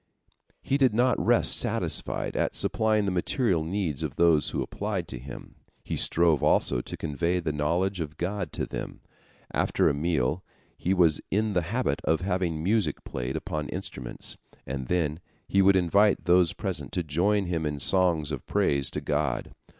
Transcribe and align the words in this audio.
He 0.63 0.79
did 0.79 0.95
not 0.95 1.23
rest 1.23 1.55
satisfied 1.55 2.35
at 2.35 2.55
supplying 2.55 3.05
the 3.05 3.11
material 3.11 3.63
needs 3.63 4.01
of 4.01 4.15
those 4.15 4.49
who 4.49 4.63
applied 4.63 5.07
to 5.09 5.19
him. 5.19 5.57
He 5.83 5.95
strove 5.95 6.41
also 6.41 6.81
to 6.81 6.97
convey 6.97 7.39
the 7.39 7.51
knowledge 7.53 7.99
of 7.99 8.17
God 8.17 8.51
to 8.53 8.65
them. 8.65 9.01
After 9.53 9.89
a 9.89 9.93
meal 9.93 10.43
he 10.75 10.91
was 10.95 11.21
in 11.29 11.53
the 11.53 11.61
habit 11.61 12.01
of 12.03 12.21
having 12.21 12.63
music 12.63 13.03
played 13.03 13.35
upon 13.35 13.69
instruments, 13.69 14.37
and 14.65 14.87
then 14.87 15.19
he 15.47 15.61
would 15.61 15.75
invite 15.75 16.25
those 16.25 16.53
present 16.53 16.91
to 16.93 17.03
join 17.03 17.45
him 17.45 17.63
in 17.67 17.79
songs 17.79 18.31
of 18.31 18.47
praise 18.47 18.89
to 18.89 19.01
God. 19.01 19.53